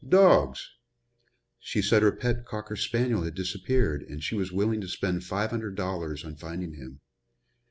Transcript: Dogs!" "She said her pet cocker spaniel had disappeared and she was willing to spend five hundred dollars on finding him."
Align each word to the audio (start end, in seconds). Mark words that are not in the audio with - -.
Dogs!" 0.09 0.67
"She 1.59 1.83
said 1.83 2.01
her 2.01 2.11
pet 2.11 2.43
cocker 2.43 2.75
spaniel 2.75 3.21
had 3.21 3.35
disappeared 3.35 4.01
and 4.01 4.23
she 4.23 4.33
was 4.33 4.51
willing 4.51 4.81
to 4.81 4.87
spend 4.89 5.23
five 5.23 5.51
hundred 5.51 5.75
dollars 5.75 6.25
on 6.25 6.37
finding 6.37 6.73
him." 6.73 7.01